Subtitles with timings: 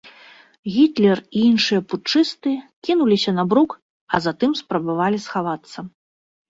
[0.77, 2.55] Гітлер і іншыя путчысты
[2.89, 3.69] кінуліся на брук,
[4.13, 5.79] а затым спрабавалі схавацца.